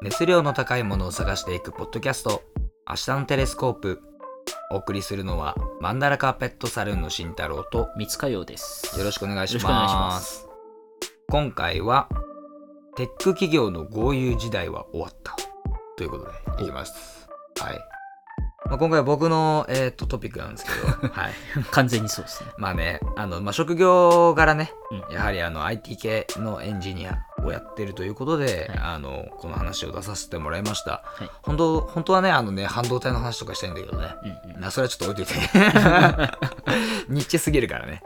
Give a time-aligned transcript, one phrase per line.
[0.00, 2.44] 熱量の高いものを探していくポッドキャスト。
[2.88, 4.00] 明日のテレスコープ。
[4.70, 8.96] お送りするのはマンダラカーペットサルーンの慎太郎と三塚洋です。
[8.96, 10.46] よろしくお願いしよろしくお願いします。
[11.28, 12.08] 今回は
[12.94, 15.34] テック企業の豪遊時代は終わった。
[15.96, 16.26] ということ
[16.56, 17.28] でいきます。
[17.58, 17.78] はい、
[18.66, 20.70] まあ、今回は僕の、えー、とトピックなんですけ
[21.08, 21.32] ど はい。
[21.72, 22.50] 完全にそうですね。
[22.56, 24.72] まあねあの、まあ、職業柄ね。
[24.92, 25.12] うん。
[25.12, 27.18] やはりあの IT 系のエンジニア
[27.48, 28.78] をやってるということで、はい。
[28.78, 31.30] あのこの話を出させてもらいました、はい。
[31.42, 34.14] 本当本当はねあのね半導体の話とかしたいんだけどね。
[34.46, 34.60] うんうん。
[34.60, 35.42] なそれはちょっと置いといて。
[37.08, 38.02] ニッチすぎるからね。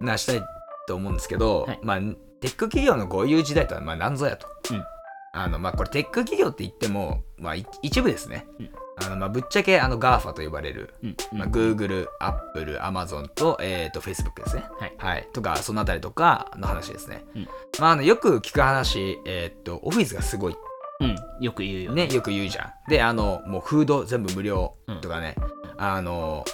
[0.00, 0.06] うん。
[0.06, 0.42] なしたい
[0.86, 1.80] と思うんですけど、はい。
[1.82, 1.98] まあ
[2.40, 4.84] テック企業の豪遊時代とはまあ何ぞやと、うん。
[5.32, 8.70] あのまあこれテック企業って言ってもまあい一部ですね、うん
[9.04, 11.38] あのまあぶっちゃけあの GAFA と呼ばれるうんうん。
[11.38, 14.64] まあ、Google、Apple、Amazon と,、えー、と Facebook ですね。
[14.96, 15.28] はい。
[15.32, 17.24] とか、そのあたりとかの話ですね。
[17.34, 17.48] うん。
[17.78, 20.56] まあ、あのよく聞く話、えっ、と、オフィスがすごい。
[21.00, 22.90] うん、よく言うよね、よく言うじゃん。
[22.90, 25.00] で、あの、もうフード全部無料うん。
[25.00, 25.36] とかね、
[25.76, 26.44] あの、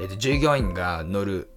[0.00, 1.50] えーと、従業員が乗る、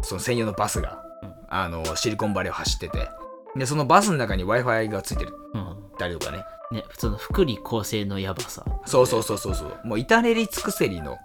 [0.00, 1.34] その専用のバスが、うん。
[1.50, 3.10] あの、シリコンバレーを走ってて、
[3.54, 5.76] で、そのバスの中に Wi-Fi がついてるうん。
[5.98, 6.42] たりとかね。
[6.70, 8.64] ね、普通の福利厚生のやばさ。
[8.86, 9.80] そうそうそうそうそう。
[9.84, 11.18] もう至れり尽くせりの、うん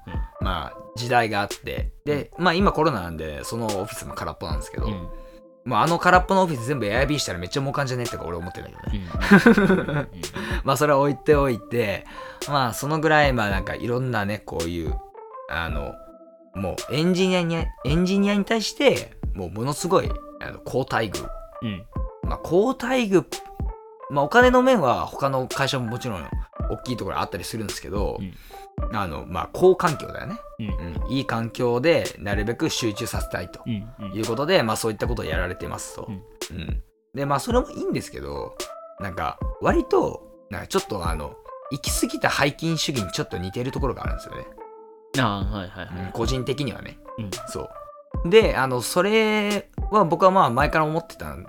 [0.45, 5.07] まあ、時代があって、で、まあ今コロナなんで、そのオフィスも空っぽなんですけど、うん。
[5.65, 10.07] まあ、あの空っぽのオフィス全部 Airb したらめっちゃ儲かんじゃねえってか俺思ってんだけどね。
[10.13, 10.21] うん
[10.63, 12.05] まあそれは置いておいて、
[12.47, 14.95] まあそのぐらいまあなんかいろんなね、こういう、
[15.49, 15.93] あの、
[16.53, 21.27] もうエンジニアに、エンジニアに対して、もうものすごい、あの、高待遇。
[21.63, 21.85] うん。
[22.23, 23.25] まあ高待遇、
[24.09, 26.29] まあお金の面は他の会社ももちろん
[26.69, 28.19] 大きいところあったりするんですけど、
[28.91, 30.39] あの、まあ好環境だよね。
[30.59, 30.67] うん。
[31.03, 31.11] うん。
[31.11, 33.61] いい環境でなるべく集中させたいと。
[33.65, 33.89] うん。
[33.99, 34.13] うん。
[34.13, 36.07] いうことで、まあそういったことをやられてますと。
[36.07, 36.83] うんうん。
[37.13, 38.55] で、まあそれもいいんですけど、
[38.99, 41.35] なんか割と、なんかちょっとあの、
[41.71, 44.45] 行き過ぎた背筋主義にちょっと似てるところがあるんですよね。
[45.17, 46.05] ああ、はいはいはい。
[46.05, 46.97] うん個人的にはね。
[47.17, 47.29] うん。
[47.47, 47.69] そう。
[48.25, 51.45] で、あの、それは僕はまあ前から思ってたん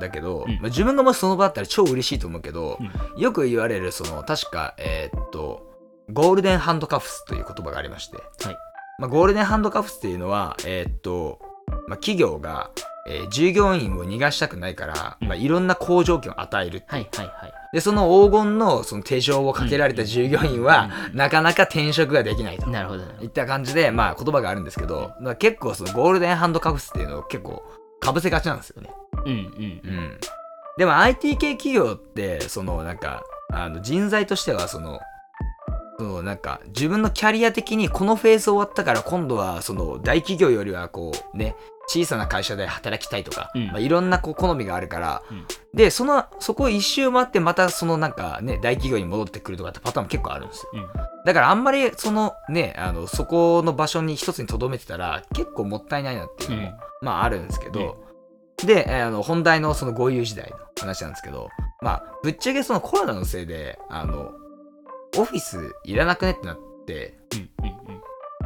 [0.00, 0.54] だけど、うん。
[0.54, 3.20] まあ、自分がもしその場だったら超嬉しいと思うけど、うん。
[3.20, 5.70] よく言われる、その、確か、えーっと、
[6.10, 8.56] ゴールデンハンドカフスという言葉がありまして、はい。
[8.98, 11.40] まあ、ゴールデンハンドカフスっていうのは、えーっと、
[11.88, 12.70] まあ、企業が、
[13.06, 15.28] えー従業員を逃がしたくないから、うん。
[15.28, 16.90] まあ、いろんな好条件を与えるっていう。
[16.92, 17.52] はいはいはい。
[17.74, 22.68] で、その黄金のその手錠をかけられた従業員は、なかなか転職ができないと。
[22.70, 23.16] なるほどね。
[23.20, 27.64] いった感じで、まあ言葉があるんですけど、まあ結構そのゴールデンハンドカフスっていうのを結構
[27.98, 28.90] かぶせがちなんですよね。
[29.26, 30.18] うんうんうん。
[30.78, 35.00] でも IT 系企業って、そのなんか、あの人材としてはその、
[35.98, 41.56] そのなんか自分のキャリア的にこのフェーズ終わったから今度はその大企業よりはこうね、
[41.86, 50.70] 小さな会社で働きたいとか、うんまあ、いろんなこう好みがあるから、うんで、その、そこを一周回ってまたそのなんかね、大企業に戻ってくるとかってパターンも結構あるんですよ。
[50.72, 50.86] うん。
[51.26, 58.04] だからあんまりそのね、あの、そこの場所に一つに留めてたら結構もったいないなっていうのも、うんまああるんですけど、
[58.64, 61.48] で、えーあの、本題のその豪遊時代の話なんですけど、
[61.82, 64.30] まあ、ぶっちゃけそのコロナのせいで、あの、
[65.16, 66.32] オフィスいらなくね？
[66.32, 67.74] ってなって、うんうん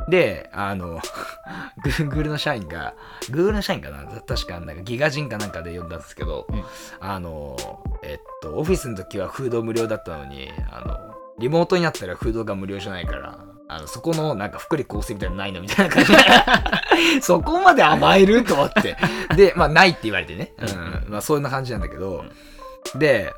[0.09, 1.01] で、あの、
[1.85, 2.95] Google の社員が、
[3.31, 4.07] Google の社員かな？
[4.23, 6.65] 確か、なんかギガ人かなんかで読んだんですけど、うん。
[6.99, 7.57] あの、
[8.03, 15.61] えっと、オフィスの時はフード無料だったのに、あの、リモートになったらフードが無料じゃないから、あのそこのなんか福利厚生みたいなのないの？
[15.61, 16.19] みたいな感じで、
[17.21, 18.45] そこまで甘える？
[18.45, 18.97] と思って。
[19.37, 20.55] で、まあ、ないって言われてね。
[20.57, 21.13] うん。
[21.13, 22.25] まあ、そんな感じなんだけど、
[22.95, 23.35] で、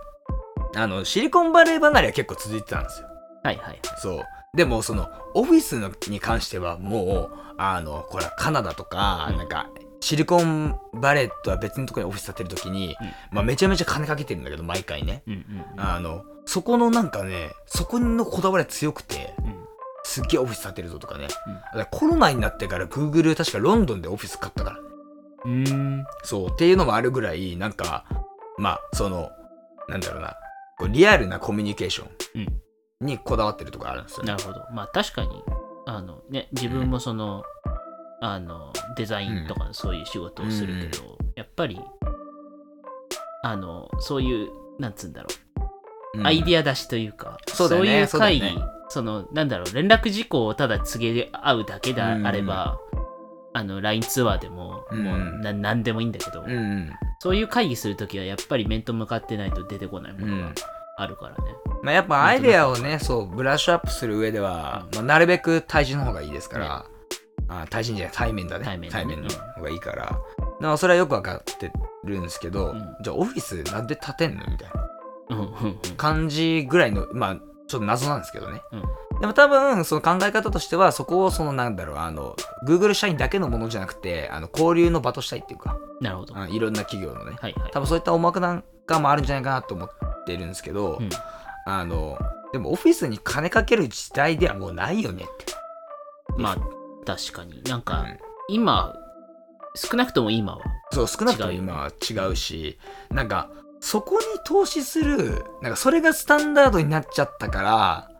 [0.76, 3.09] あの、シリコンバレー離れは結構続いてたんですよ。
[3.42, 3.80] はいはいはい。
[3.98, 4.24] そう。
[4.56, 9.68] でも、その、オフィスのに関しては、もう、あの、これ、カナダとか、うんなんか、
[10.00, 12.96] シリコンバレーとは別のところにオフィス建てるときに、
[13.30, 15.22] まあ、めちゃめちゃ金かけてるんだけど、毎回ね。
[15.26, 15.40] うんうん
[15.74, 15.80] うん。
[15.80, 19.60] あの、そこのなんかね、そこのこだわりが強くて、うん
[20.02, 21.28] すっげえオフィス建てるぞとかね。
[21.90, 24.78] コロナになってから Google 確かロンドンでオフィス買ったから。
[25.44, 25.68] うん。
[25.68, 26.04] うん。
[26.24, 26.48] そう。
[26.50, 28.06] っていうのもあるぐらい、なんか、
[28.58, 29.30] まあ、その、
[29.88, 30.36] なんだろうな、
[30.78, 32.08] こうリアルなコミュニケーション
[33.00, 34.24] にこだわってるところあるんですよ。
[34.24, 34.32] ね。
[34.32, 34.64] なるほど。
[34.72, 35.42] まあ確かに、
[35.86, 37.42] あのね、自分もその、
[38.20, 41.80] あの、デザインとかそういう仕事をするけど、やっぱり、
[43.42, 45.28] あの、そういう、なんつうんだろ
[46.14, 46.26] う、うん。
[46.26, 48.00] アイディア出しというか、そうね。
[48.00, 48.62] いうそうだよ会議、ね。
[48.90, 52.78] その、なんだろう、連絡事項をただ告げ合うだけであれば、
[53.54, 55.02] あの、LINE ツアーでも、うん。
[55.02, 56.92] もうな、なんでもいいんだけど、うんうん。
[57.20, 60.54] そういう会議するときは、やっぱり面と向かってないと出てこないものがうん。
[60.98, 61.54] あるからね。
[61.82, 66.84] まあ、やっぱアイデアをね、そう、ブラッシュアップする上では、まあ、なるべく対人の方がいいですから、
[67.48, 68.64] あ対人じゃない、対面だね。
[68.64, 70.04] 対面だねの方がいいから。
[70.04, 70.18] だか
[70.60, 71.72] らそれはよくわかって
[72.04, 72.96] るんですけど、うん。
[73.02, 74.46] じゃあオフィスなんで建てんの？
[74.46, 74.86] みたいな。
[75.96, 77.36] 感じぐらいのまあ
[77.66, 78.62] ちょっと謎なんですけどね。
[78.72, 78.82] うん。
[79.20, 82.36] でも多分その考え方としてはそこをそのなんだろうあの
[82.66, 85.78] Google 社員だけのものじゃなくてあの交流の場としたいっていうか。
[86.00, 86.36] なるほど。
[86.36, 87.36] あいろんな企業のね。
[87.40, 87.70] はいはい。
[87.72, 89.90] 多分そういった思惑なんかもあるんじゃないかなと思っ
[90.26, 91.08] てるんですけど、うん
[91.66, 92.18] あの
[92.52, 95.50] でもオフィスに金かける時代ではもうないよねって
[96.36, 96.56] まあ、
[97.04, 97.62] 確かに。
[97.64, 98.18] なんか、うん
[98.48, 98.94] 今、
[99.76, 100.64] 少なくとも今は。
[100.92, 102.78] そう少なくとも今は違うし
[103.10, 103.48] なんか
[103.78, 108.10] そこに投資するなんかそれがスタンダードになっちゃったから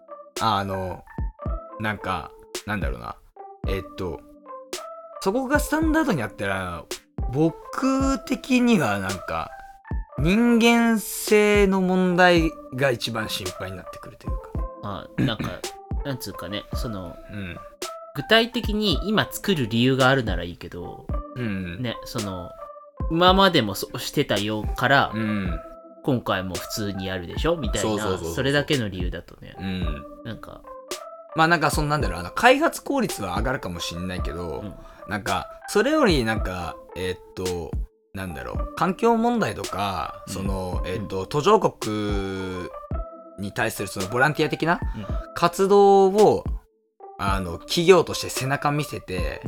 [0.41, 1.05] あの
[1.81, 2.31] なんか
[2.67, 3.17] なんだろうな
[3.69, 4.21] えっと
[5.21, 6.85] そこがスタンダードにあったら
[7.33, 9.51] 僕的にはなんか
[10.21, 14.41] 人間性の問題が一番心配になってくるというか。
[14.83, 15.45] まあ、なんか、
[16.05, 17.57] なんつうかね、その、うん。
[18.15, 21.07] 具体的に今作る理由があるならいいけど、
[21.37, 21.83] うん。
[21.83, 22.51] ね、その、
[23.11, 25.61] 今までもそうしてたよから、うん。
[26.03, 28.35] 今回も普通にやるでしょみたいなそうそうそうそう。
[28.35, 29.55] それだけの理由だとね。
[29.59, 30.05] うん。
[30.25, 30.63] なんか
[31.37, 32.21] まあなんかそんなんだろう。
[32.21, 34.75] あの開発効率は上がるかもしんないけど、うん。
[35.09, 37.71] なんかそれよりなんかえーっと
[38.15, 38.75] なんだろう。
[38.77, 42.69] 環境問題とかその、えーっと途上国
[43.39, 45.07] に対するそのボランティア的なうん。
[45.35, 46.45] 活動を
[47.19, 49.43] あの企業として背中見せて、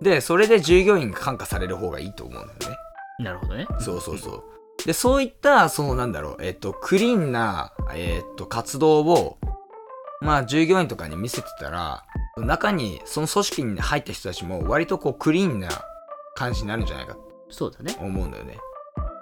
[0.00, 2.76] でそれで従業員が感化される方がいいと思うんだよね。
[3.20, 3.66] なるほどね。
[3.80, 4.44] そうそうそう。
[4.86, 9.38] で、そういった、そのなんだろう、えっと、クリーンな、えっと、活動を、
[10.20, 12.04] まあ、従業員とかに見せてたら、
[12.36, 15.68] 中に、その組織に入った人たちも、割とこう、クリーンな
[16.36, 17.96] 感じになるんじゃないかとそうだね。
[18.00, 18.58] 思うんだよね。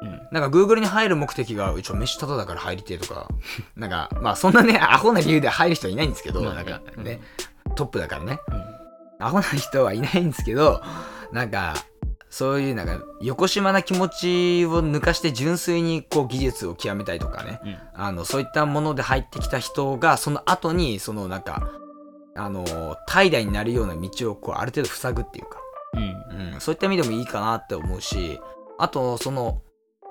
[0.02, 0.28] うん。
[0.32, 3.28] なんか、Google に入る目的が、うちは飯タダだから入りてえとか、
[3.76, 7.04] なんか、まあ、そんなね、アホな理由で入る人はいないんですけど、まあなんかうん。
[7.04, 7.20] ね、
[7.74, 8.40] トップだからね。
[8.48, 9.26] うん。
[9.26, 10.82] アホな人はいないんですけど、
[11.32, 11.74] なんか、
[12.28, 17.78] そういうなんか、横島な気持ちを抜かして純粋にこう技術を極めたいとかね、うん。
[17.94, 21.70] あの、そういったもので入ってきた人が、その後に、そのなんか、
[22.34, 25.58] あの、怠惰になるような道をこう、ある程度塞ぐっていうか、
[26.36, 26.54] うん。
[26.54, 28.40] うん、そういった意味でもいいかなって思うし、
[28.78, 29.62] あと、その、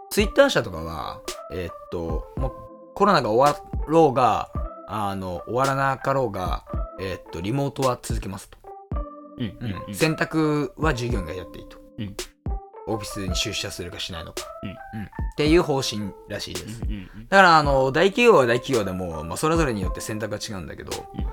[0.09, 2.51] ツイッター社とかは、えーっと、もう
[2.95, 4.51] コロナが終わろうが、
[4.87, 6.63] あの、終わらなかろうが、
[6.99, 8.57] えーっと、リモートは続けますと。
[9.37, 9.95] うんうんうん。
[9.95, 12.15] 選択は従業員がやっていいと、うん。
[12.87, 14.71] オフィスに出社するかしないのか、うん。
[14.71, 14.75] っ
[15.37, 21.25] ていう方針らしいです、うんうんだからあの大企業は大企業でも、まあ、それぞれによって選択が違うんだけど、うん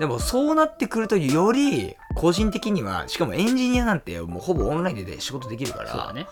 [0.00, 6.26] でもそうなってくるとより個人的にはしかもエンジニアなんてもうほぼオンラインで仕事できるから、そうだね。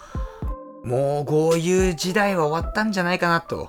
[0.84, 3.68] もうこういう時代は終わったんじゃないかなと。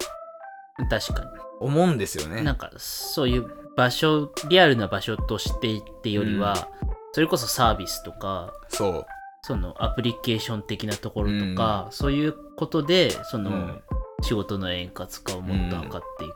[0.89, 1.23] 確か
[1.59, 2.39] 思うんですよね。
[2.39, 3.45] になんかそういう
[3.77, 6.69] 場所リアルな場所としてってよりは、
[7.11, 9.05] それこそサービスとかそう。
[9.43, 13.81] そのアプリケーション的なところとか、そういうことでその、うん。
[14.23, 16.29] 仕事の円滑化をもっと測ってい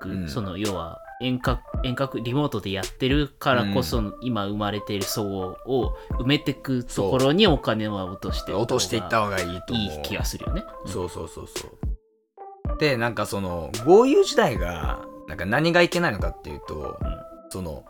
[0.00, 0.28] く、うん。
[0.28, 10.64] その要は遠隔遠隔リモートでやってるからこそ、今生まれている層を埋めていくところにお金は落として落としていった方がいいといい気がするよね。
[10.86, 12.78] そうそうそうそう。
[12.78, 17.84] で、なんかその、豪遊時代が、なんか何がいけないのかっていうと、うんその、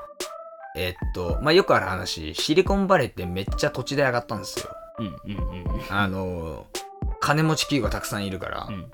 [0.77, 4.71] えっと、まあ、よくある話、シリコンバレーってめっちゃ土地で上がったんですよ。
[4.99, 6.67] うんうんうんあの、
[7.21, 8.67] 金持ち企業がたくさんいるから。
[8.69, 8.89] うんうん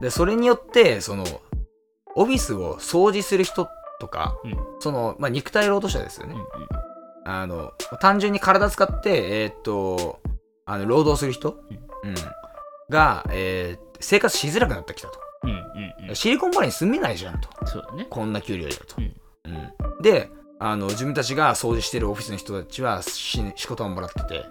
[0.00, 1.24] で、それによって、その、
[2.16, 3.68] オフィスを掃除する人
[4.00, 6.34] とか、うんその、まあ、肉体労働者ですよね。
[6.34, 6.46] うんうん
[7.28, 10.20] あの、単純に体使って、えーっと、
[10.64, 11.56] あの、労働する人、
[12.04, 12.14] うん
[12.88, 15.18] が、えー生活しづらくなってきたと。
[15.44, 17.48] うんうんうんシリコンバレーに住めないじゃんと。
[17.66, 18.06] そうだね。
[18.08, 18.94] こんな給料だと。
[18.98, 19.04] うん
[19.46, 20.30] うんで、
[20.60, 24.44] あの、自分たちが掃除してるオフィスの人たちはし仕事をもらってて、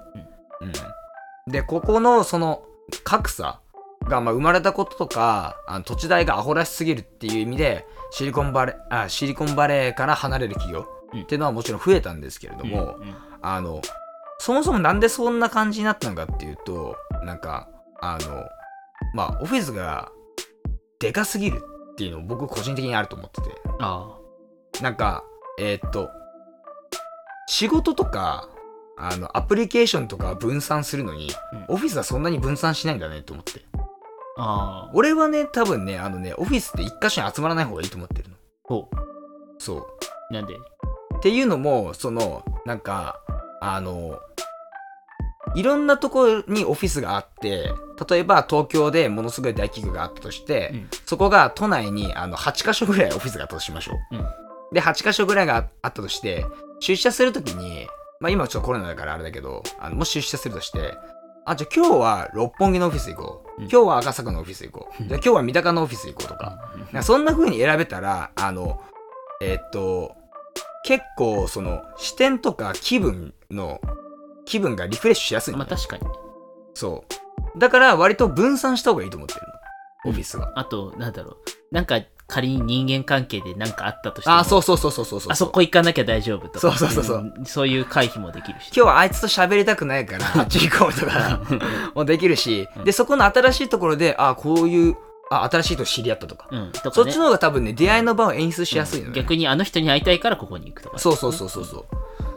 [1.45, 2.63] うんで、ここのその
[3.03, 3.60] 格差
[4.05, 11.21] が、まあ、生まれたこととか、あの土地代がアホらしすぎるっていう意味で、シリコンバレー、あシリコンバレーから離れる企業うん。
[11.21, 13.15] っていうのはもちろん増えたんですけれども、うんうん。
[13.41, 13.81] あの、
[14.39, 17.69] そもそもなんでそんな感じになったのかっていうと、なんか、
[18.00, 18.43] あの、
[19.13, 20.12] まあ、オフィスが
[21.00, 24.17] でかすぎるっていうのも僕個人的にあると思ってて、あ
[24.81, 25.24] なんか、
[25.59, 26.09] えーっと、
[27.47, 28.50] 仕事とか、
[28.97, 31.75] あの、アプリケーションとか分散するのに、うん。
[31.75, 33.62] オフィスはそんなに分散しないんだねと思って。
[34.37, 34.43] あ。
[34.43, 34.91] ああ。
[34.93, 38.35] 俺はね、多分ね、あのね、オフィスって一箇所に集まらない方がいいと思ってるの。
[38.63, 38.89] ほ
[39.57, 39.87] そう。
[40.31, 40.33] う。
[40.33, 40.55] なんで？
[40.55, 40.57] っ
[41.21, 43.19] ていうのも、その、なんか、
[43.61, 44.19] あの、
[45.55, 47.71] いろんなところにオフィスがあって、
[48.09, 54.15] 例えば東京でものすごい大企業があったとして、うんそこが都内にあの8箇所ぐらいオフィスがあったとしましょう。
[54.15, 54.25] うん
[54.73, 56.45] で、8箇所ぐらいがあったとして、
[56.79, 57.87] 出社するときに、
[58.19, 60.95] まあ今ちょっとコロナだからあれだけど、あのもし出社するとして、
[61.45, 63.61] あ、じゃあ今日は六本木のオフィス行こう。
[63.61, 65.03] うん今日は赤坂のオフィス行こう。
[65.03, 66.57] じゃあ今日は三鷹のオフィス行こうとか。
[66.91, 68.81] かそんな風に選べたら、あの、
[69.41, 70.13] えっと、
[70.83, 73.79] 結構その視点とか気分の、
[74.43, 76.09] 気分がリフレッシュしやすいのね、まあ確かにね。
[76.73, 77.05] そ
[77.55, 77.59] う。
[77.59, 79.41] だから割と分散した方がいいと思ってる
[80.03, 80.09] の。
[80.09, 80.51] オフィスは。
[80.59, 81.35] あと、なんだろう。
[81.71, 85.32] なんか仮に人間関係で何かあったとしても、あ、そうそうそうそうそうそう。
[85.32, 86.60] あそこ行かなきゃ大丈夫とか。
[86.60, 88.67] そうそうそうそうんそういう回避もできるし。
[88.67, 91.41] 今日はあいつと喋りたくないから、あっち行こうとか
[91.94, 94.98] もできるし、で、そこの新しいところで、あ、こういう、
[95.29, 96.48] あ、新しい人知り合ったとか。
[96.51, 96.72] うん。
[96.72, 99.13] とかねそっちの方が多分ね、出会いの場を演出しやすいのね。
[99.13, 100.98] 逆にあの人に会いたいからここに行くとか。
[100.98, 101.86] そうそうそうそうそ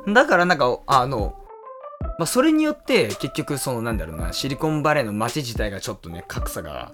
[0.07, 0.13] う。
[0.13, 1.35] だからなんか、あの、
[2.19, 6.93] まあ、それによって結局そのなんだろうな、シリコンバレーの街自体がちょっとね、格差が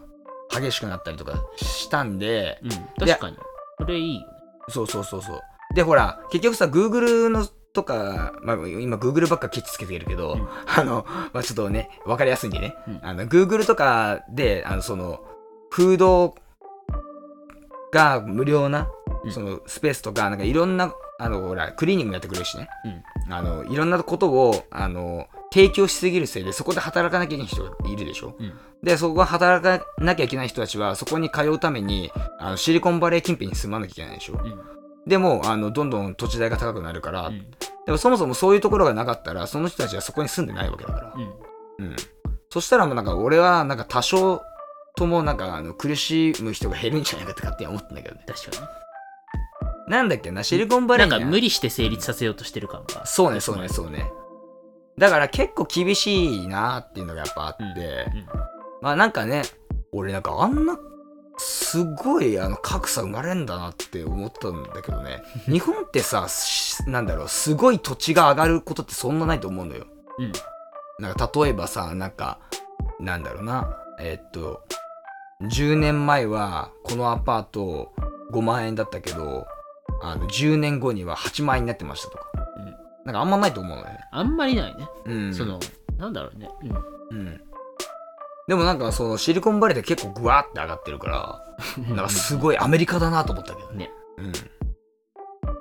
[0.61, 2.71] 激しくなったりとかしたんで、うん。
[3.07, 3.37] 確かに。
[3.79, 4.27] それいいよね。
[4.69, 5.41] そうそうそうそう。
[5.75, 15.21] で、ほら、結局さ、Google のとか、まあ、今 Google ばっかケチつけてるけど、うんあの、まあ、ちょっとね、わかりやすいんでね、うんあの、Google とかで、あの、その、
[15.71, 16.37] フード
[17.93, 18.89] が無料な、
[19.25, 22.69] うんそのスペースとか、なんかいろんな、あの、ほら、クリーニングやってくれるしね、
[23.29, 28.35] あの、いろんなことを、あの、提供しすぎるせいで、そこで働かなきゃいけない人がいるでしょ？
[28.37, 28.53] うん。
[28.83, 34.41] で、そこが働かなきゃいけない人たちは、そこに通うために、あのシリコンバレー近辺に住まなきゃいけないでしょ？
[34.43, 34.61] うん。
[35.07, 37.47] でも、あの、どんどん土地代が高くなるから、うん。
[37.87, 41.13] でもそもそもそういうところがなかったら、その人たちはそこに住んでないわけだから。
[41.15, 41.23] うん。
[41.23, 41.97] うん。
[42.51, 44.43] そしたらもうなんか、俺はなんか多少
[44.97, 48.25] ともなんか、あの、苦しむ人が減るんじゃないかって勝手に思ってんだけどね。
[48.27, 48.63] 確か
[49.87, 49.93] に。
[49.93, 53.05] なんだっけな、シリコンバレーなんか無理して成立させようとしてる感が。
[53.05, 54.11] そうね、そうね、そうね。
[54.99, 58.27] だから結構厳しいなっていうのがやっぱあって、うん。
[58.81, 59.43] まあなんかね、
[59.93, 60.79] 俺なんかあんな、
[61.37, 65.23] すごいあの格差生まれんだなって思ったんだけどね。
[65.51, 69.87] 日本ってさ、しなんだろう、すごい土地が上がることってそんなないと思うのよ。
[70.19, 70.33] うん。
[71.01, 72.39] なんか例えばさ、なんか、
[73.01, 74.63] なんだろうな、えーっと、
[75.43, 77.93] 10年前はこのアパート
[78.33, 79.47] 5万円だったけど、
[80.03, 82.27] あの10年後には8万円になってましたとか。
[83.05, 84.01] うんなんかあんまないと思うのよね。
[84.13, 84.89] あんまりないね。
[85.05, 85.35] うん。
[85.35, 85.61] その、
[85.99, 86.49] なんだろうね。
[86.63, 87.19] うん。
[87.19, 87.41] うん。
[88.49, 91.45] でもなんかそのシリコンバレーって結構グワーって上がってるから、
[91.95, 93.77] なんかすごいアメリカだなと思ったけどね。
[93.77, 93.91] ね。
[94.19, 94.33] うん。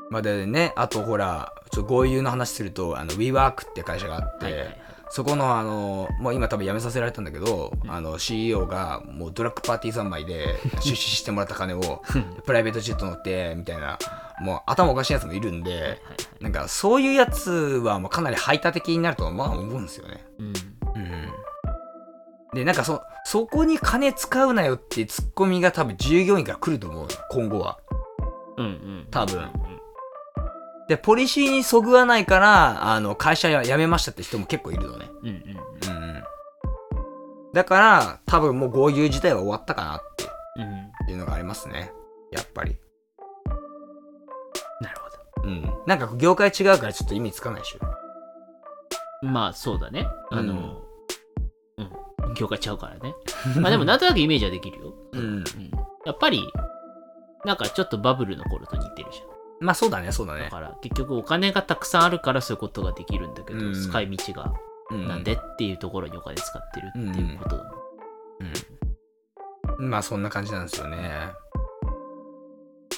[0.09, 4.77] まあでね、あとほら、ちょっと豪遊の話すると、あの、WeWork って会社があって、はいはいはい。
[5.13, 12.01] そこのあの、もう今多分辞めさせられたんだけど、うんあの CEO がもうドラッグパーティー三昧で出資してもらった金を
[12.47, 13.99] プライベートジェット乗ってみたいな、
[14.41, 16.01] もう頭おかしいやつもいるんで、
[16.41, 20.25] なんかそういうやつはもうかなり排他的になるとはまあ思うんですよね。
[20.39, 20.47] うん。
[20.47, 20.55] うん。
[22.55, 27.77] で、なんかそ、そこに金使うなよってツッコミが多分従業員から来ると思うよ今後は。
[28.57, 29.07] うんうん。
[29.11, 29.72] 多分うん
[30.87, 35.09] で、ポリシーにそぐわないから、あの、会社や辞めましたって人も結構いるのね。
[35.21, 35.37] うんうんうん。
[35.37, 36.23] うんうん。
[37.53, 40.25] だから、多分もう豪遊自体は終わったかなって
[41.07, 41.11] うん。
[41.11, 41.91] いうのがありますね。
[42.31, 42.77] やっぱり。
[44.81, 45.07] なるほ
[45.43, 45.73] うん。
[45.85, 47.79] なんか業界違うからちょっと意味つかないでしょ。
[47.79, 49.29] ど。
[49.29, 50.07] まあ、そうだね。
[50.31, 50.81] あの、
[51.77, 52.33] うん。
[52.33, 53.15] 業界ちゃうからね。
[53.59, 54.93] まあでも、なんとなくイメージはできるよ。
[55.13, 55.21] うん。
[55.21, 55.43] うん。
[56.05, 56.43] やっぱり、
[57.45, 59.32] なんかちょっとバブルの頃と似てるじゃん。
[59.63, 60.43] まあそうだね、そうだね。
[60.43, 64.53] だから、結局お金がたくさんあるからそういうことができるんだけど、うん使い道が
[64.91, 67.73] うんなんでっていうところにお金使ってるっていうことだもん。
[69.81, 69.89] うん。
[69.89, 71.31] まあそんな感じなんですよね。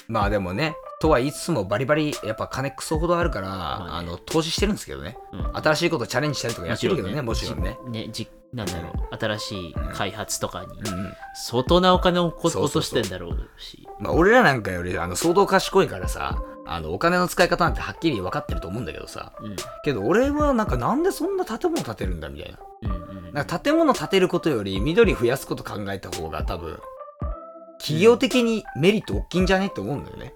[0.08, 5.16] まあでもね、とは言いつつもバリバリやっぱ金クソほどあるから、あねあの投資してるんですけどね。
[5.32, 7.78] うん新しいことチャレンジしたりとかやってるけどね、もちろんね。
[7.86, 11.12] じねじなんだろう、新しい開発とかにうんうん。
[11.34, 13.86] 相当なお金をこそうそうそう落としてんだろうし。
[14.00, 19.32] まあ俺らなんかよりあの相当賢いからさ、あのお金の使い方なんてはっきり分かってると思うんだけどさ。
[19.40, 22.58] うんけど俺はなんかなんでそんな建物建てるんだみたいな。
[22.82, 26.80] うんうんなんか建物建てることより緑増やすこと考えた方が多分、
[27.78, 30.32] 企業的にメリット大きいんじゃねって思うんだよね。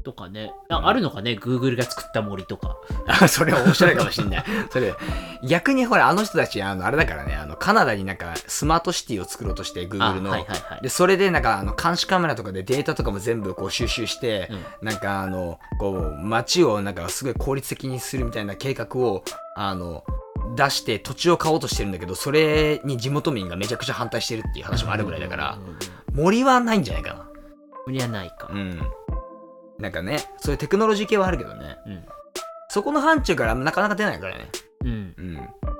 [0.00, 2.76] とかねああるのかね？Google が作った森とか
[3.06, 4.44] あ、 それは面白いかもしんない。
[4.70, 4.94] それ、
[5.42, 10.30] 逆にほら、あの人たち、あの、あれだからね、あの、カナダになんかスマートシティを作ろうとして、あ Google の。
[10.30, 19.24] はいはいはいで、それでなんか、あの、監視カメラとかでデータとかも全部こう収集して、うんなんかあの、こう、街をなんかすごい効率的にするみたいな計画を、
[19.56, 20.04] あの、
[20.56, 25.58] 出して土地を買おうとしてるんだけど、それに地元民がめちゃくちゃ反対してるっていう話もあるぐらいだから
[26.12, 27.30] 森はないんじゃないかな。
[27.86, 28.80] 無理はないかうん。
[29.80, 31.78] なんかね、そういうテクノロジー系はあるけどね。
[31.86, 32.04] うん。
[32.68, 34.48] そこの範疇からなかなか出ないからね。
[34.84, 35.14] うん。
[35.16, 35.36] うん。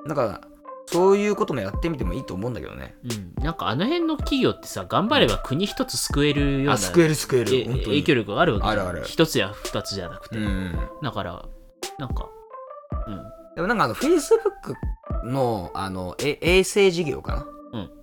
[0.09, 0.41] だから、
[0.87, 2.97] そういうこともやってみてもいいと思うんだけどね。
[3.05, 3.45] うん。
[3.45, 7.67] なんかあの辺の企業ってさ頑張れば国一つ救えるようなあ、救える救える。
[7.85, 9.05] 影響力があるわけあるある。
[9.05, 10.75] 一つや二つじゃなくて、うん。
[11.03, 11.45] だから
[11.99, 12.29] なんか
[13.07, 13.23] うん。
[13.55, 14.75] でもなんかあの、Facebook
[15.25, 17.47] のあのえ衛星事業か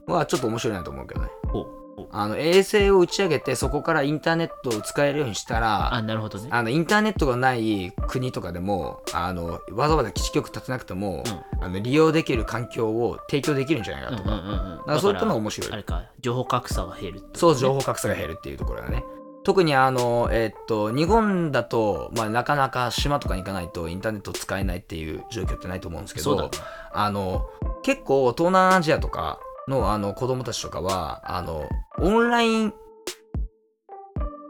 [0.08, 1.28] な、はちょっと面白いなと思うけどね。
[1.50, 1.68] ほう
[2.12, 6.50] あの衛星を打ち上げてそこからインターネットを使えるようにしたらあなるほどね。
[6.52, 11.24] あのインターネットがない国とかでもあのわざわざ基地局立てなくても、
[11.60, 14.78] あの利用できる環境を提供できるんじゃないかとか,、うんうんうんうん。
[14.78, 15.72] だからそういったのが面白い。
[15.72, 19.04] あれか情報格差が減るってことそう情報格差が減るっていうところだね。
[19.44, 26.52] 特にあのえっと日本だと、まあ、なかなか島とかに行かないとインターネット使えないっていう状況ってないと思うんですけど
[26.92, 27.46] あの
[27.82, 31.68] 結構東南アジアとかのあの子供たちとかはあの
[32.00, 32.74] オンライン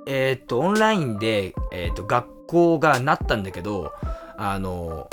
[0.05, 3.91] えーっとオンラインで、えーっと学校がなったんだけど
[4.37, 5.09] あの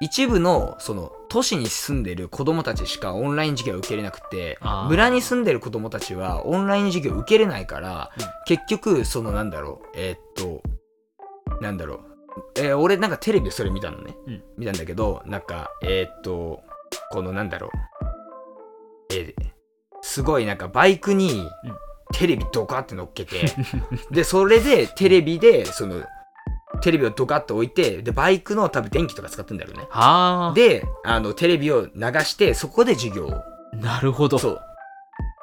[0.00, 8.24] 一部のその都市に住んでる子供たちしかオンライン授業を受けれなくて村に住んでる子供たちはオンライン授業を受けれないから、うん。
[8.46, 10.60] 結局そのなんだろうえーっと
[11.60, 12.00] なんだろう
[12.56, 14.42] えー俺なんかテレビでそれ見たのね、うん。
[14.58, 16.62] 見たんだけどなんかえーっと
[17.12, 17.70] このなんだろう
[19.12, 19.52] えー
[20.04, 21.48] すごいなんかバイクにうん。
[22.12, 23.54] テレビドカって乗っけて、
[24.10, 26.02] でそれでテレビでその
[26.82, 29.86] テレビをドカって置いてでバイクの多分電気とか使ってんだろうね。
[29.90, 30.52] はあ。
[30.54, 31.90] であのテレビを流
[32.24, 33.42] してそこで授業を
[33.76, 34.38] なるほど。
[34.38, 34.60] そう。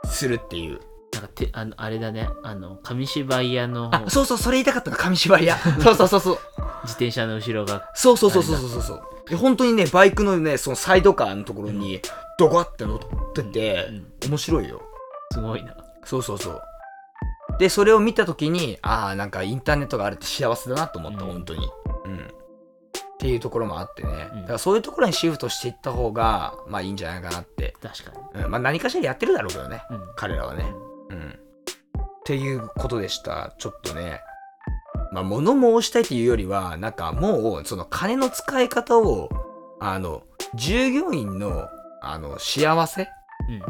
[0.05, 0.79] するっていう。
[1.11, 2.29] なんかてあのあれだね。
[2.43, 3.89] あの紙芝居屋の。
[3.93, 5.57] あそうそうそれ言いたかったの紙芝居屋。
[5.81, 6.39] そうそうそうそう。
[6.83, 7.89] 自転車の後ろが。
[7.95, 12.01] そうそうそうそうそうそうそうで本当にねバイクのねそのサイドカーのところに
[12.38, 13.00] ドカって乗っ
[13.33, 14.81] てて、うん面白いよ。
[15.31, 15.75] すごいな。
[16.03, 16.62] そうそうそう。
[17.57, 21.31] でそれを見た時にああなんかインターネットがあるって幸せだなと思った、うん。
[21.31, 21.69] 本当に。
[22.05, 22.17] うん。
[22.17, 22.21] っ
[23.17, 24.41] ていうところもあってね、うん。
[24.41, 29.81] だからそういうところにシフトしていった方がまあいいんじゃないかなって、確かうん、まあ何かしらやってるだろうけどね。
[29.89, 30.03] に、うん。
[30.15, 30.65] 彼らはね。
[31.09, 31.29] うん。
[31.29, 31.33] っ
[32.25, 33.55] ていうことでした。
[33.57, 34.21] ちょっとね
[35.12, 39.30] まあ物申したいというよりはなんかもうその金の使い方を
[39.80, 40.24] あの
[40.56, 41.68] 従業員の
[42.01, 43.04] あの幸せ
[43.50, 43.62] うん。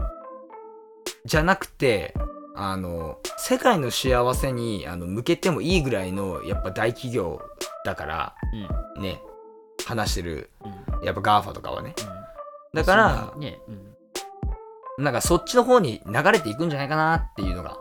[1.25, 2.13] じゃなくて
[2.55, 7.41] あの世界の幸せにあの向けてもいいぐらいのやっぱ大企業
[7.85, 8.35] だから
[8.97, 9.01] うん。
[9.01, 9.21] ね
[9.85, 11.05] 話してるうん。
[11.05, 11.93] やっぱ GAFA とかはね。
[11.97, 12.19] うん。
[12.73, 17.77] だからね、うん、なんかそっちの方に流れていくんじゃないかなっていうのが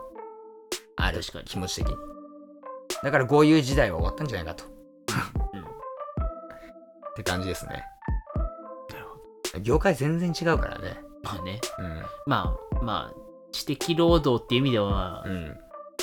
[0.95, 1.21] ある。
[1.45, 1.95] 気持ち的に
[3.03, 4.65] だからこういう時代は終わったんじゃないかと。
[5.53, 5.61] うん。
[5.61, 5.63] っ
[7.15, 7.83] て感じですね。
[9.61, 10.99] 業界全然違うからね。
[11.23, 11.59] まあね。
[11.79, 12.03] うん。
[12.25, 13.15] まあまあ
[13.51, 15.57] 知的労働っていう意味ではうん。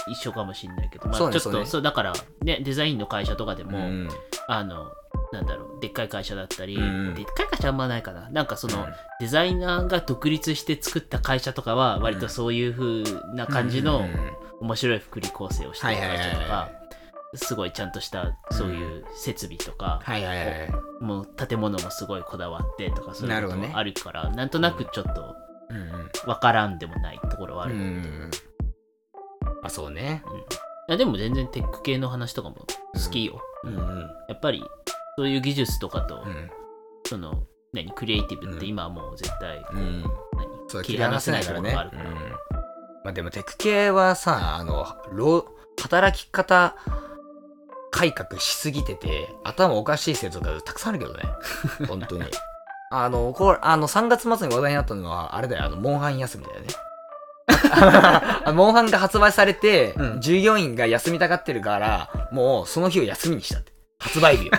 [0.08, 1.82] 一緒かもしれないけど、まあちょっとそうね。
[1.82, 4.08] だからねデザインの会社とかでも、うん。
[4.48, 4.92] あの
[5.32, 8.30] なんだろうでっかい会社だったり、うんでっかい会社あんまないかな。
[8.30, 8.92] なんかその、うん。
[9.20, 13.02] デザイナーが独立して作った会社とかは割とそういう風
[13.34, 14.08] な感じのうん
[14.60, 16.70] 面白い福利構成をしてる会社とか
[17.36, 20.70] すごいちゃんとしたそういう設備とか、はいはいはいはい。
[21.00, 25.34] もう建物もすごいこだわってとかそういうこともあるからなんとなくちょっと
[25.70, 26.10] うんうん。
[26.26, 28.30] わからんでもないところはある、うん
[29.62, 30.22] あそうね。
[30.88, 32.56] いやでも全然テック系の話とかも
[32.94, 34.10] 好きよ、うんうん。
[34.28, 34.64] やっぱり
[35.16, 36.50] そういう技術とかと、うん。
[37.06, 40.02] その何クリエイティブって今はもう絶対、うん。
[40.02, 40.10] 何
[40.68, 42.14] そう切り離せないところがあるから、うん。
[42.14, 45.46] まあでもテク系はさあの労
[45.76, 46.76] 働き方
[47.96, 51.22] 改革しすぎてて頭おかしい説がたくさんあるけどね。
[51.88, 52.24] 本当に。
[52.90, 56.66] あのこれあの3月末に話題になったのはあれだよあのモンハン休みだよね。
[58.52, 60.20] モンハンが発売されて、うん。
[60.20, 63.72] 従業員が休みたがってるからもうその日を休みにしたって。
[63.98, 64.52] 発売日を。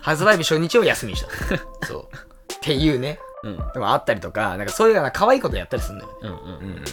[0.00, 1.28] 発売日初日を休みにした
[1.88, 2.02] そう。
[2.02, 3.18] っていうね。
[3.42, 3.56] うん。
[3.72, 6.10] でもあったりとか、なんかそういうような可愛いことやったりするんだよ。
[6.12, 6.18] ね。
[6.22, 6.84] うんうんうん。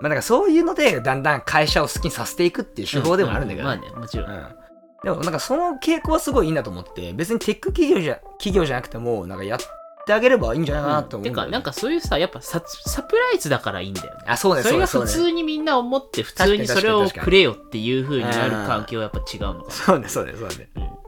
[0.00, 4.57] まあなんかそういうので、だんだん会社を好きにさせていくっていう手法でもあるんだけど、まあねもちろん、うん
[5.04, 9.58] でもなんかその傾向はすごいいいなと思って、別にテック企業じゃ企業じゃなくても、なんかやっ
[10.06, 20.68] てあげればいいんじゃないかなと思うんだよね、てかなんかそういうさやっぱササプライズだからいいんだよねあ、そうね、それが普通にみんな思って普通にそれをくれよっていう風になる環境はやっぱ違うのかそうね、そうね、そうね。
[20.76, 20.98] うん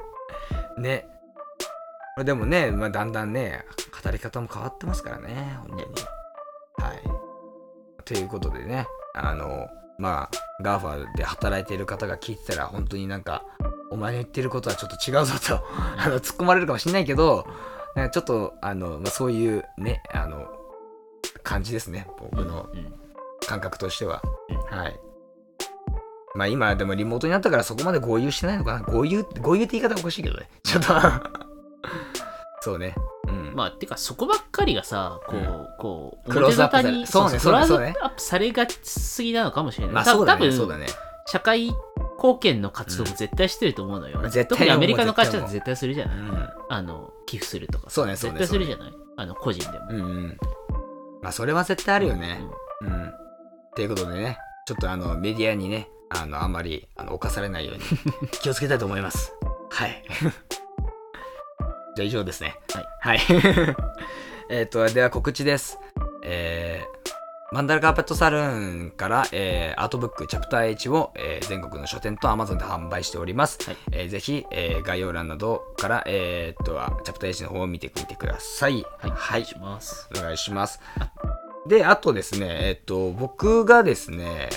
[0.80, 1.06] ね。
[2.16, 3.64] まあでもね、まあ、だんだんね、
[4.02, 5.82] 語り方も変わってますからね、本当に。
[6.76, 7.02] はい。
[8.04, 9.68] ということでね、あの、
[10.00, 13.44] まあ、 GAFA で働いている方が聞いてたら、本当になんか、
[13.90, 15.62] お前の言ってることはちょっと違うぞと、
[15.98, 17.46] あの、突っ込まれるかもしれないけど、
[18.12, 20.48] ちょっと、あの、まあ、そういうね、あの、
[21.42, 22.66] 感じですね、僕の
[23.46, 24.22] 感覚としては。
[24.70, 25.00] はい。
[26.34, 30.48] まあ今でもリモートになったからそこまで豪遊してないのかな豪遊豪遊って言い方おかしいけどね。
[30.62, 30.94] ちょっと
[32.62, 32.94] そうね。
[33.60, 33.64] うん。
[33.64, 40.38] まあてかそこばっかりがさこう、うんこうクローズアップされにそうねクローズそうねアップされがちすぎなのかもしれない、まあたそうだね。
[40.38, 40.86] 多分そうだね。
[41.26, 41.70] 社会
[42.16, 46.48] 貢献の活動も絶対してると思うのよ、うん絶対特にアメリカの会社だと絶対するじゃない、うん。
[46.68, 49.86] あの寄付するとかそうねそうね絶対するじゃないあの個人でも。
[49.90, 50.38] うんうん。
[51.22, 52.40] まあ、それは絶対あるよね。
[52.80, 53.08] うんうん。
[53.08, 53.12] っ
[53.76, 57.82] ていうことでね、ちょっとあの、メディアにね、あの、あんまり、あの、侵されないように
[58.30, 59.34] 気をつけたいと思います。
[59.70, 60.02] はい。
[61.96, 62.56] じゃあ以上ですね。
[62.72, 62.86] はい。
[63.00, 63.20] はい。
[64.50, 65.78] えっと、では告知です。
[66.22, 73.58] えー、マンダラカーペットサルーンから、えーアートブックチャプター H を、えー全国の書店と Amazon で販売しております。
[73.66, 76.72] はいえーぜひ、えー概要欄などから、えーっと、
[77.04, 78.84] チャプター H の方を見てみてください。
[78.98, 79.10] はい。
[79.10, 80.08] はいお願いします。
[80.16, 80.80] お願いします。
[81.66, 84.48] で、あとですね、えっと、僕がですね、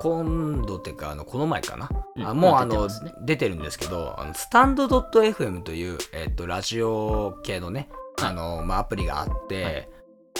[0.00, 1.88] 今度っていうか、あの、この前かな？
[2.16, 7.88] うんあもう、まああの、ね出てるんですけど、あのスタンド .fm という、えっと、ラジオ系のね、
[8.22, 9.88] あの、まあ、アプリがあって、はい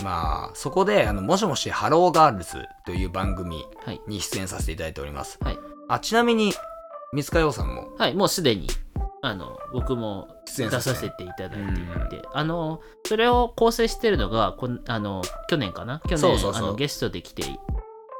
[0.03, 4.01] まあ、そこで、あの、もしもし、ハローガールズという番組はい。
[4.09, 5.39] に出演させていただいております。
[5.41, 5.59] はい。
[5.89, 6.53] あ、ちなみに、
[7.13, 7.95] 三塚洋さんも？
[7.97, 8.15] はい。
[8.15, 8.67] もうすでに、
[9.23, 11.75] あの、僕も出させていただい
[12.09, 16.01] ていて、あの、それを構成してるのが、こんあの、去年かな？
[16.09, 17.45] 去年あのゲストで来て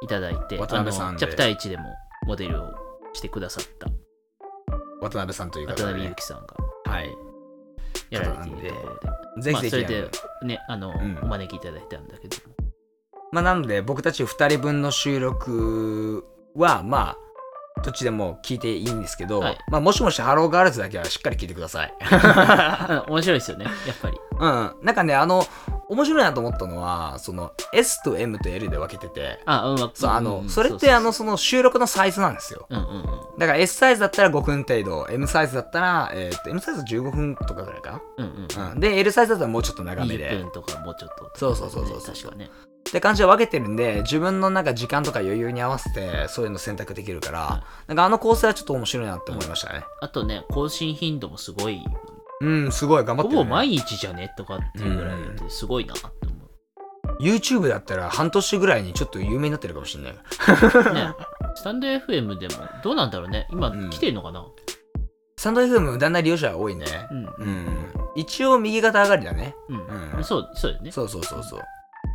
[0.05, 1.83] いただいて、渡辺さんであのチャプター1でも
[2.25, 2.73] モデルを
[3.13, 3.87] してくださった
[5.01, 7.09] 渡辺さんという方渡辺で、裕樹さんがはい。
[8.09, 10.09] やられているところで、まあ、ぜひぜひ、それで
[10.43, 12.53] ね、あの、んお招きいただいたんだけども、
[13.31, 21.93] まあ、なので僕たち2人分の収録はまあどっちでも聞いていいんですけど、はいまあ、もしもしハローガールズだけはしっかり聞いてください。
[21.99, 22.03] う
[23.11, 24.17] ん面白いですよね、やっぱり。
[24.31, 24.75] うん。
[24.81, 25.45] なんかね、あの、
[25.87, 32.67] 面白いなと思ったのは、その S と M と L で分けてて、あ、うん、そう、あの、それってあの、、その収録のサイズなんですよ。
[32.69, 33.39] そうんうんうん。
[33.39, 38.71] だから S サイズだったら5分程度、M サイズだったら、えーっと、M サイズ15分とかぐらいかうんうんな。
[38.71, 38.79] うん。
[38.79, 40.29] で、L サイズだったらもうちょっと長め20で。
[40.37, 42.49] 分とかもうちょっと、そうそうそうそうそう確かね。
[42.87, 49.83] って感じで分けてるんで、自分のなんか時間とか余裕に合わせて、そういうの選択できるから、なんかあの構成はちょっと面白いなって思いましたね。
[50.01, 51.83] あとね、更新頻度もすごい、
[52.41, 53.43] うん、すごい頑張ってる、ね。
[53.43, 54.33] ほぼ毎日じゃね？
[54.37, 56.35] とかっていうぐらいですごいなって思
[57.19, 60.13] YouTube だったら半年ぐらいにちょっと有名になってるかもしれない。
[60.13, 60.93] う。
[60.93, 61.13] ね、
[61.55, 64.45] スタンド FM でもどうなんだろうね、今うん来てるのかな、
[65.37, 66.85] サンド FM だんだん利用者が多いね。
[67.11, 67.67] うん、うん。
[68.15, 69.55] 一応右肩上がりだね。
[69.69, 70.91] うん、うんそう、そうだよね。
[70.91, 71.61] そうそうそうそう。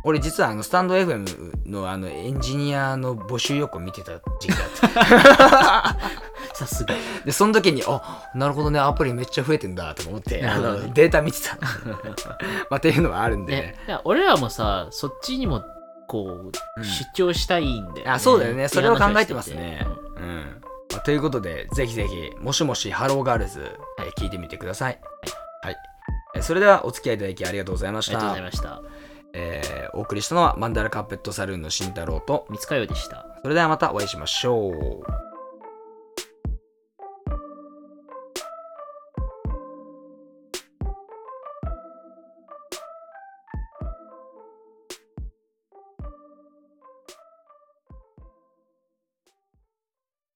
[0.03, 4.55] 俺実はあのスタンド FM のあのエンジニアの募集要項見てた時期が
[4.93, 6.21] あって。
[6.67, 6.95] さすが。
[7.25, 11.57] で、その時に、あなるほどね、アプリめっちゃ増えてんだとか思って、あのデータ見てた。
[12.69, 15.63] まあ、っていうのはあるんでねね。、いや俺らもさ、そっちにも
[16.07, 18.67] こう、うん出張したいんで、あそうだよね。
[18.67, 20.21] それを考えてますね話をしてて。
[20.21, 20.61] うん。
[20.91, 24.99] まあということで、ぜひぜひ、もしもしハローガールズ、えー聞いてみてください。
[25.63, 25.75] はい。
[26.35, 28.51] えーそれではお付き合いいただきありがとうございましたありがとうござい。
[28.51, 28.81] ました。
[29.33, 33.25] えーお送りしたのはマンダラカーペットサルーンの慎太郎と、三塚よでした。
[33.43, 35.30] それではまたお会いしましょう。